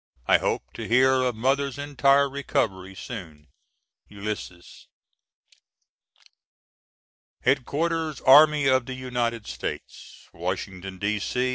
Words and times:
I 0.25 0.39
hope 0.39 0.73
to 0.73 0.87
hear 0.87 1.11
of 1.21 1.35
Mother's 1.35 1.77
entire 1.77 2.27
recovery 2.27 2.95
soon. 2.95 3.49
ULYSSES. 4.09 4.87
HEAD 7.43 7.65
QUARTERS 7.65 8.19
ARMY 8.21 8.65
OF 8.65 8.87
THE 8.87 8.95
UNITED 8.95 9.45
STATES 9.45 10.27
Washington, 10.33 10.97
D.C. 10.97 11.39